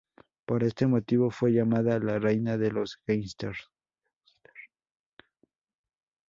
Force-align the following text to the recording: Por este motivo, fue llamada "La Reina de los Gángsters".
Por 0.47 0.63
este 0.63 0.87
motivo, 0.87 1.29
fue 1.29 1.51
llamada 1.53 1.99
"La 1.99 2.17
Reina 2.17 2.57
de 2.57 2.71
los 2.71 2.99
Gángsters". 3.05 3.69